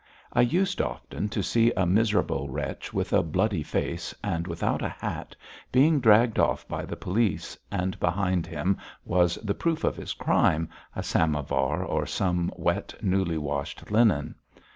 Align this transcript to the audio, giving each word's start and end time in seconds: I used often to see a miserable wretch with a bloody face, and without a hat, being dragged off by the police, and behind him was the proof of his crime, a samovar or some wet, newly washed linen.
I 0.33 0.41
used 0.41 0.81
often 0.81 1.29
to 1.29 1.43
see 1.43 1.71
a 1.77 1.85
miserable 1.85 2.49
wretch 2.49 2.91
with 2.91 3.13
a 3.13 3.21
bloody 3.21 3.61
face, 3.61 4.15
and 4.23 4.47
without 4.47 4.81
a 4.81 4.89
hat, 4.89 5.35
being 5.71 5.99
dragged 5.99 6.39
off 6.39 6.67
by 6.67 6.85
the 6.85 6.95
police, 6.95 7.55
and 7.71 7.99
behind 7.99 8.47
him 8.47 8.77
was 9.05 9.35
the 9.43 9.53
proof 9.53 9.83
of 9.83 9.97
his 9.97 10.13
crime, 10.13 10.69
a 10.95 11.03
samovar 11.03 11.83
or 11.83 12.07
some 12.07 12.51
wet, 12.57 12.95
newly 13.03 13.37
washed 13.37 13.91
linen. 13.91 14.33